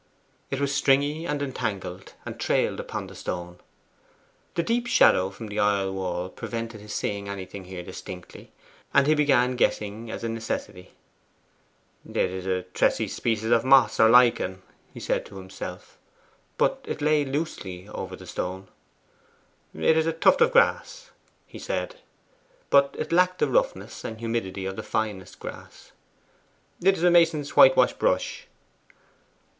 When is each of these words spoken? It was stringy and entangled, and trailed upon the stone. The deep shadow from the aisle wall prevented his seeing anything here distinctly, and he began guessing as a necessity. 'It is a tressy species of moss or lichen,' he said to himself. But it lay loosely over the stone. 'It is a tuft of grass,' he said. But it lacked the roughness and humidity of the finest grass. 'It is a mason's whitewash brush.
It 0.49 0.59
was 0.59 0.73
stringy 0.73 1.27
and 1.27 1.43
entangled, 1.43 2.13
and 2.25 2.39
trailed 2.39 2.79
upon 2.79 3.05
the 3.05 3.13
stone. 3.13 3.59
The 4.55 4.63
deep 4.63 4.87
shadow 4.87 5.29
from 5.29 5.45
the 5.45 5.59
aisle 5.59 5.93
wall 5.93 6.27
prevented 6.29 6.81
his 6.81 6.91
seeing 6.91 7.29
anything 7.29 7.65
here 7.65 7.83
distinctly, 7.83 8.51
and 8.95 9.05
he 9.05 9.13
began 9.13 9.55
guessing 9.55 10.09
as 10.09 10.23
a 10.23 10.29
necessity. 10.29 10.95
'It 12.03 12.17
is 12.17 12.47
a 12.47 12.63
tressy 12.73 13.07
species 13.07 13.51
of 13.51 13.63
moss 13.63 13.99
or 13.99 14.09
lichen,' 14.09 14.63
he 14.91 14.99
said 14.99 15.23
to 15.27 15.37
himself. 15.37 15.99
But 16.57 16.83
it 16.87 16.99
lay 17.03 17.23
loosely 17.23 17.87
over 17.87 18.15
the 18.15 18.25
stone. 18.25 18.69
'It 19.75 19.95
is 19.95 20.07
a 20.07 20.13
tuft 20.13 20.41
of 20.41 20.51
grass,' 20.51 21.11
he 21.45 21.59
said. 21.59 21.97
But 22.71 22.95
it 22.97 23.11
lacked 23.11 23.37
the 23.37 23.47
roughness 23.47 24.03
and 24.03 24.19
humidity 24.19 24.65
of 24.65 24.77
the 24.77 24.81
finest 24.81 25.39
grass. 25.39 25.91
'It 26.83 26.97
is 26.97 27.03
a 27.03 27.11
mason's 27.11 27.51
whitewash 27.55 27.93
brush. 27.93 28.47